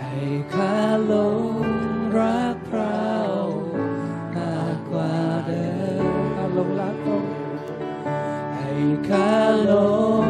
[0.00, 0.16] ให้
[0.54, 0.74] ข้า
[1.08, 1.42] หลง
[2.18, 2.94] รักพระ
[3.34, 3.70] องค์
[4.36, 5.14] มากกว่า
[5.46, 5.66] เดิ
[6.00, 7.32] มข้าหลงรักพระองค์
[8.54, 8.70] ให้
[9.08, 9.32] ข้า
[9.66, 9.72] หล
[10.24, 10.29] ง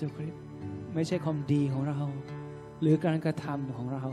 [0.00, 0.42] ซูคริสต์
[0.94, 2.00] ไม่ใช่ความดีของเรา
[2.80, 4.04] หรือการกระทำของเรา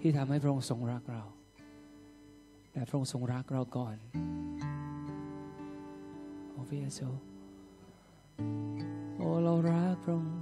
[0.00, 1.22] ที่ทำให้พระองค์ทรงรักเรา
[2.72, 3.96] แต่พระองค์ทรงรักเราก่อน
[6.48, 7.08] โอ้พระเยซู
[9.16, 10.40] โอ้เรารักพระองค์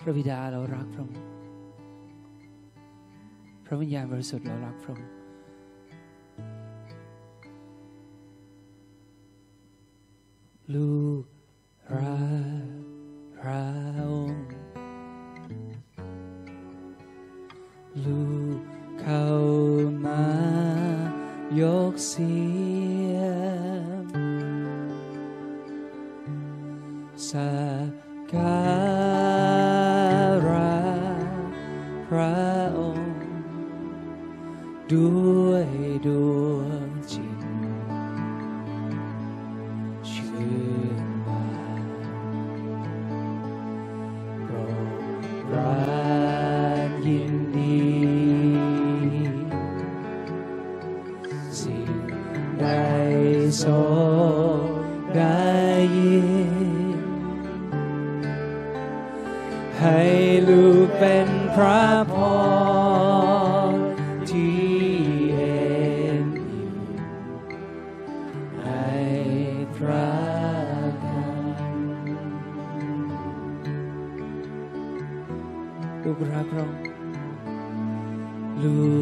[0.00, 1.18] พระบิดาเรารักพระองค์
[3.64, 5.21] พระวิญญาณบริสุทธิ์เรารักพระองค์
[10.70, 11.24] ลูก
[11.96, 12.22] รั
[12.64, 12.82] ก
[13.36, 13.66] พระ
[14.10, 14.46] องค์
[18.04, 18.24] ลู
[18.56, 18.58] ก
[19.00, 19.28] เข้า
[20.04, 20.24] มา
[21.60, 22.36] ยกเสี
[23.14, 23.16] ย
[24.00, 24.04] ง
[27.30, 27.54] สั
[27.86, 27.90] ก
[28.34, 28.64] กา
[30.48, 30.80] ระ
[32.08, 32.36] พระ
[32.78, 33.20] องค์
[34.92, 35.10] ด้
[35.46, 35.66] วย
[36.06, 36.41] ดวง
[59.82, 60.02] ให้
[60.48, 62.14] ลูกเป็นพระพ
[63.70, 63.72] ร
[64.30, 64.62] ที่
[65.34, 65.62] เอ็
[66.24, 66.58] นดู
[68.62, 68.92] ให้
[69.76, 70.10] พระ
[71.04, 71.44] กัน
[76.02, 76.66] ลูกรักเรา
[78.62, 78.76] ลู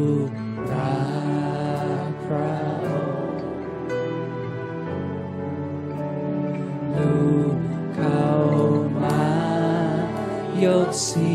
[10.91, 11.30] า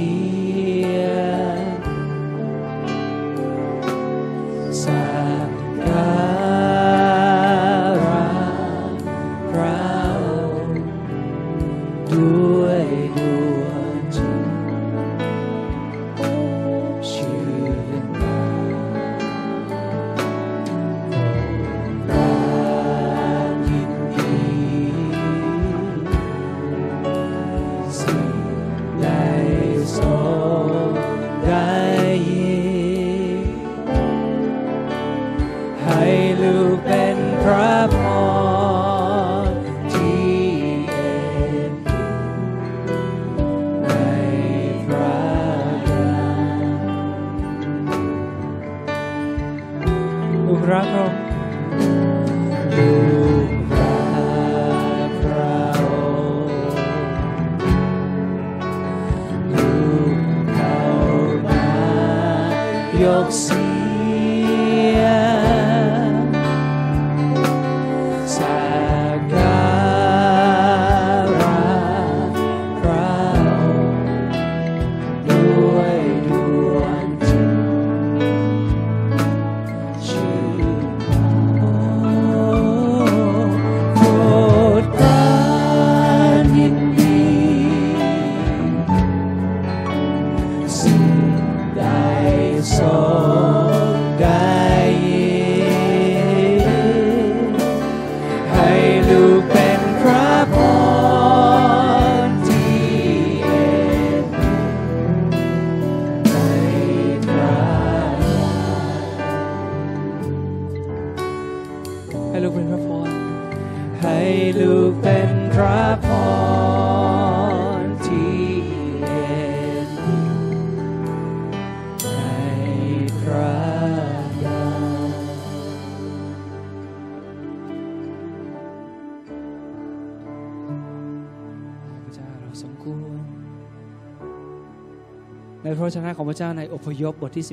[135.87, 137.47] ระวจนะของพระเจ้าในอพยพบทที่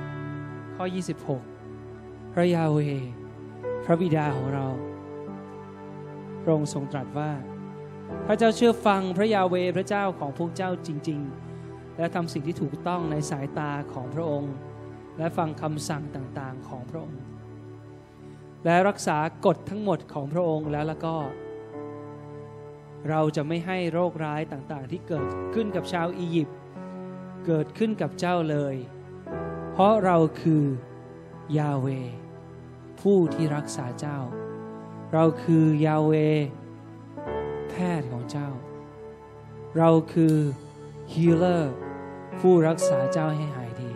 [0.00, 0.84] 15 ข้อ
[1.58, 2.78] 26 พระยาเว
[3.84, 4.66] พระบิดาของเรา
[6.42, 7.30] พระองค์ทรงตรัสว่า
[8.26, 11.20] พระเจ้าเชื่อฟังพระยาเวพระเจ้าของพวกเจ้าจริง
[11.58, 14.54] ๆ และทำสิ่งที่ถูกต้องในสายตาของพระองค์
[15.18, 17.20] และฟังคำสั่งต่างๆของพระองค์
[18.64, 21.16] และรักษากฎทั้งหมดของพระองค์แล้วแล้วก็
[23.10, 26.56] เราจะไม่ให้โรคร้ายต่างๆ ที่เกิดขึ้นกับชาวอียิปต์
[27.46, 28.76] เกิดขึ้นกับเจ้าเลย
[29.72, 30.64] เพราะเราคือ
[31.58, 31.86] ยาเว
[33.00, 34.18] ผู้ที่รักษาเจ้า
[35.12, 36.12] เราคือยาเว
[37.70, 38.50] แพทย์ของเจ้า
[39.76, 40.36] เราคือ
[41.12, 41.74] ฮีเลอร์
[42.40, 43.92] ผู้รักษาเจ้าให้หายดี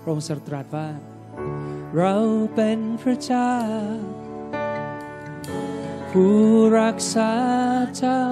[0.00, 0.88] พระองค์ทรงตรัสว่า
[1.96, 2.16] เรา
[2.54, 3.52] เป็นพระเจ้า
[6.14, 6.40] ผู้
[6.80, 7.32] รักษา
[7.98, 8.24] เจ้า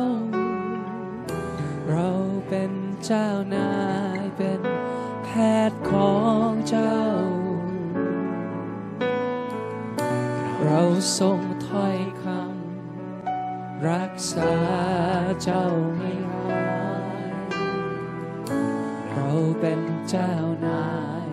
[1.89, 2.09] เรา
[2.49, 2.72] เป็น
[3.05, 3.72] เจ้านา
[4.18, 4.61] ยเป็น
[5.24, 5.29] แพ
[5.70, 6.16] ทย์ขอ
[6.49, 6.99] งเจ้า
[10.62, 10.81] เรา
[11.18, 14.55] ส่งถ้อยคำรักษา
[15.43, 15.66] เจ้า
[15.99, 16.61] ให้หา
[17.22, 17.31] ย
[19.12, 20.33] เราเป็นเจ้า
[20.66, 20.89] นา
[21.26, 21.29] ย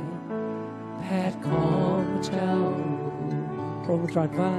[0.99, 2.53] แพทย์ของเจ้า
[3.83, 4.53] พระองค์ตรัสว่า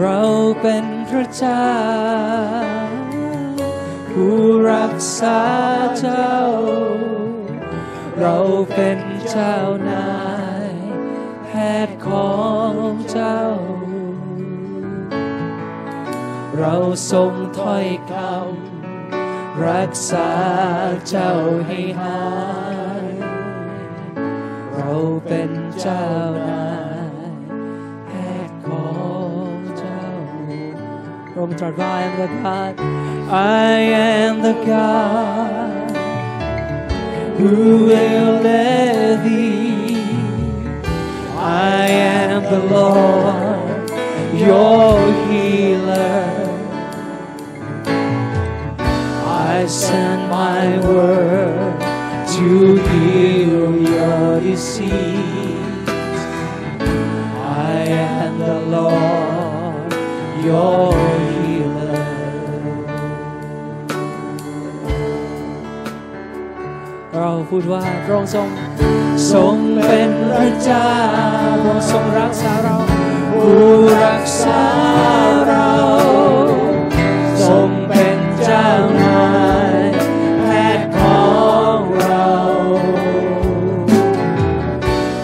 [0.00, 0.20] เรา
[0.60, 1.70] เป็นพระเจ้า
[4.10, 4.38] ผู้
[4.72, 5.40] รักษา
[5.98, 6.34] เจ้า
[8.20, 8.36] เรา
[8.74, 8.98] เป็น
[9.30, 9.56] เจ้า
[9.90, 10.12] นา
[10.68, 10.72] ย
[11.44, 11.50] แพ
[11.86, 12.38] ทย์ขอ
[12.70, 12.74] ง
[13.10, 13.40] เจ้า
[16.58, 16.74] เรา
[17.10, 20.30] ทรงถ้อยคำรักษา
[21.08, 21.32] เจ้า
[21.66, 22.22] ให้หา
[23.04, 23.06] ย
[24.74, 24.94] เรา
[25.26, 26.06] เป็นเจ้า
[26.48, 26.59] นาย
[31.48, 31.80] from.
[31.80, 32.80] I am the God.
[33.30, 35.90] I am the God
[37.38, 39.96] who will let thee.
[41.36, 43.90] I am the Lord,
[44.34, 46.26] your healer.
[49.24, 51.80] I send my word
[52.34, 55.88] to heal your disease.
[57.38, 59.92] I am the Lord,
[60.44, 60.99] your
[67.54, 68.48] พูดว่าพระองค์ทรง
[69.32, 70.88] ทรงเป็นพระเจ้า
[71.62, 72.76] พระองค์ทรงรักษาเรา
[73.32, 73.74] ผู้
[74.04, 74.62] รักษา
[75.48, 75.72] เรา
[77.48, 78.68] ทรงเป็นเจ้า
[79.00, 79.28] นา
[79.76, 79.80] ย
[80.42, 80.48] แพ
[80.78, 81.28] ทย์ขอ
[81.76, 82.30] งเรา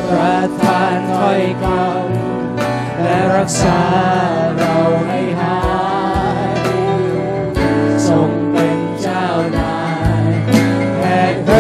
[0.09, 3.81] ประทานถ้อยคำและรักษา
[4.59, 5.61] เราให้หา
[6.53, 6.57] ย
[8.09, 8.45] ทรง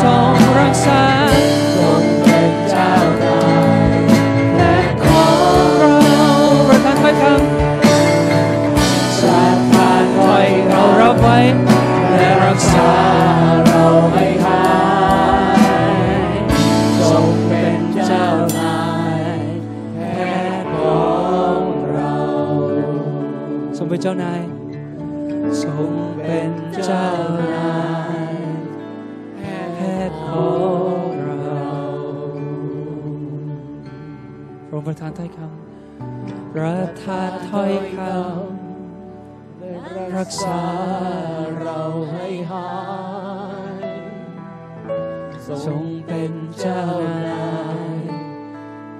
[0.00, 0.02] พ
[0.56, 1.47] ร
[41.62, 41.80] เรา
[42.12, 42.70] ให้หา
[43.82, 43.84] ย
[45.66, 46.84] ทรงเป็นเจ้า
[47.28, 47.48] นา
[47.96, 47.98] ย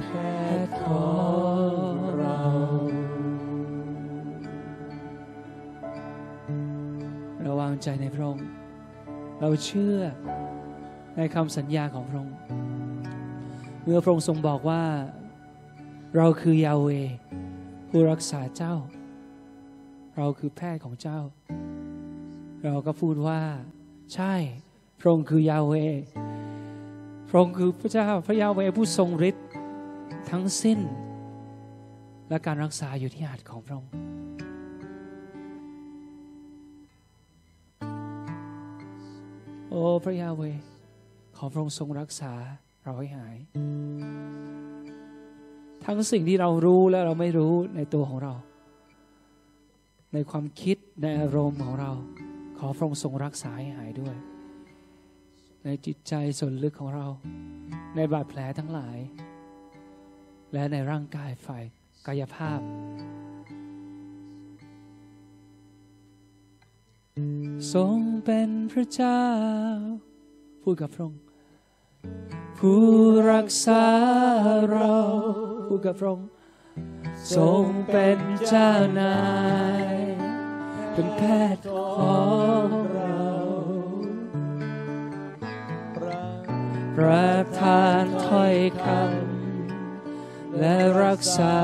[0.03, 0.07] แพ
[0.67, 1.09] ทย์ขอ
[1.91, 2.41] งเรา
[7.43, 8.47] เราวางใจในพระองค์
[9.41, 9.99] เราเชื่อ
[11.17, 12.37] ในคำสัญญาของพระองค์
[13.83, 14.83] เมื่อพระองค์ทรงบอกว่า
[16.17, 16.89] เราคือยาเว
[17.89, 18.75] ผู้รักษาเจ้า
[20.21, 21.21] เราคือแพทย์ของเจ้า
[22.65, 23.41] เราก็พูดว่า
[24.15, 24.35] ใช่
[25.01, 25.75] พระองค์คือยาเว
[27.29, 29.47] พระองค์คือพระเจ้าพระยาเวผู้ทรงฤทธิ์
[30.31, 30.79] ทั้งสิ้น
[32.29, 33.93] และการรักษาอยู่ที่หัตถ์ของพระองค์
[39.71, 40.43] โอ้พระยาเว
[41.37, 42.33] ขอพระองค์ทรงรักษา
[42.85, 43.37] เราให้หาย
[45.85, 48.35] ทั้งสิ่งที่เรารู้และเราไม่รู้ในตัวของเรา
[50.13, 51.91] ในความคิดในอารมณ์ของเรา
[52.59, 54.17] ขอพระองค์ทรงรักษาให้หายด้วย
[55.65, 57.07] ในจิตใจส่วนลึกของเรา
[57.97, 58.99] ในบาดแผลทั้งหลาย
[60.53, 61.65] และในร่างกายฝ่าย
[62.07, 62.61] กายภาพ
[67.73, 69.23] ทรงเป็นพระเจ้า
[70.63, 71.23] พูดกับพระองค์
[72.59, 72.83] ผู้
[73.33, 73.85] รักษา
[74.73, 74.95] เรา
[75.67, 76.29] พูดกับพระองค์
[77.35, 79.19] ทรงเป็นเจ้านา
[79.85, 79.87] ย
[80.93, 81.23] เป็นแพ
[81.55, 82.23] ทย์ขอ
[82.65, 83.25] งเรา
[86.97, 91.59] ประทานถ้อยคำและรักษา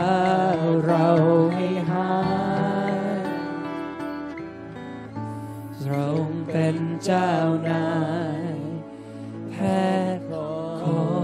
[0.86, 1.08] เรา
[1.54, 2.12] ให้หา
[2.92, 2.94] ย
[5.84, 5.94] ทร
[6.24, 7.30] งเป็นเจ้า
[7.68, 7.90] นา
[8.52, 8.54] ย
[9.50, 9.54] แพ
[10.16, 10.26] ทย์
[10.82, 11.23] ของ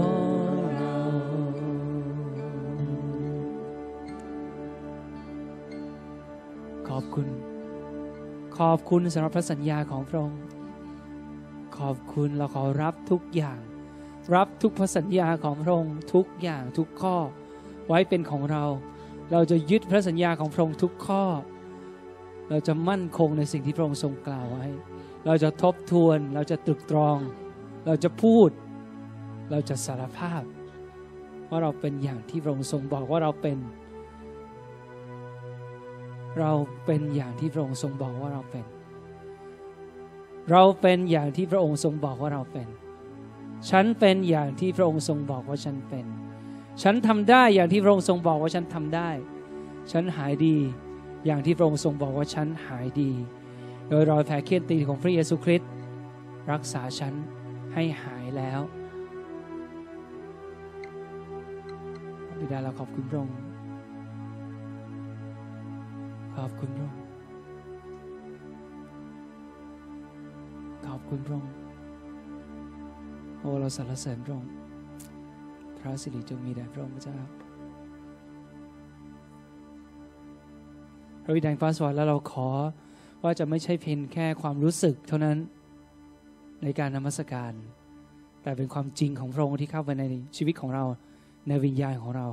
[6.91, 7.27] ขอบคุณ
[8.57, 10.41] ขอบคุณสำหรับพระสัญญาของพระองค์
[11.77, 13.59] ขอบคุณเราขอรับทุกอย่าง
[14.35, 17.15] รับทุกพระสัญญาของพระองค์ทุกอย่างทุกข้อ
[17.87, 18.63] ไว้เป็นของเรา
[19.31, 21.23] เราจะยึดพระสัญญาของพระองค์ทุกข้อ
[22.49, 24.65] เราจะมั่นคงในสิ่งที่พระองค์ทรงกล่าวไว้
[25.25, 27.17] เราจะทบทวน เราจะตรึกตรอง
[27.85, 28.49] เราจะพูด
[29.51, 30.43] เราจะสารภาพ
[31.49, 33.57] ว่าเราเป็นอย่างที่พระองค์ทรงบอกว่าเราเป็น
[36.39, 36.51] เรา
[36.85, 38.65] เป็นอย่างที่พระองค์ทรงบอกว่าเราเป็น
[40.51, 42.67] เราเป็นอย่างที่พระองค์ทรงบอกว่าเราเป็น
[43.69, 46.05] ฉันเป็นอย่างที่พระองค์ทรงบอกว่าฉันเป็น
[46.83, 49.09] ฉันทำได้อย่างที่พระองค์ทรงบอกว่าฉันทำได้
[49.91, 50.57] ฉันหายดี
[51.25, 53.11] อย่างที่พระองค์ทรงบอกว่าฉันหายดี
[53.89, 55.69] โดยรอยแผลเคียนตีของพระเยซูคริสต์
[56.51, 57.13] รักษาฉัน
[57.73, 58.61] ให้หายแล้ว
[62.39, 63.50] บิดาเราขอบคุณพระองค์
[66.37, 66.99] ขอบคุณพระองค์
[70.85, 71.51] ขอบคุณพระองค์
[73.39, 74.51] โอ้เราสรรเสริญพระองค์
[75.79, 77.17] พระสิริจงมีแด่พระองค์พระเจ้า
[81.23, 82.49] พระวิญญาณฟ้าสวรรค์แล้วเราขอ
[83.23, 85.37] ว่าจะไม่ใช่เพียงแค่ความรู้สึกเท่านั้น
[86.63, 87.53] ในการนมัสการ
[88.43, 90.03] แต่เป็นความจริงของพระองค์ที่เข้าไปใน
[90.37, 90.85] ชีวิตของเรา
[91.47, 92.27] ในวิญญาณของเรา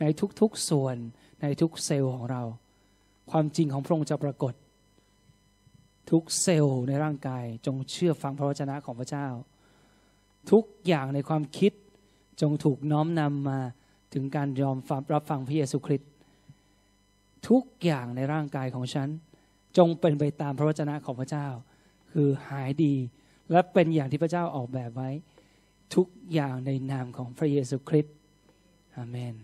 [0.00, 0.04] ใน
[0.40, 0.96] ทุกๆส่วน
[1.42, 2.42] ในทุกเซลล์ของเรา
[3.30, 4.54] ความจริงของพระองค์จะปรากฏ
[6.10, 9.26] ทุกเซลล์ในร่างกาย จงเชื่อฟังพระวจนะของพระเจ้า
[10.50, 11.72] ทุกอย่างในความคิด
[12.40, 13.58] จงถูกน้อมนำมา
[14.12, 16.10] ถึงการยอมฟังรับฟังพระเยซูคริสต์
[17.48, 19.08] ทุกอย่างในร่างกายของฉัน
[19.78, 21.46] จงเป็นไปตามพระวจนะของพระเจ้า
[22.12, 22.94] คือหายดี
[23.50, 25.10] และเป็นอย่างที่พระเจ้าออกแบบไว้
[25.94, 28.14] ทุกอย่างในนามของพระเยซูคริสต์
[28.96, 29.34] อาเมน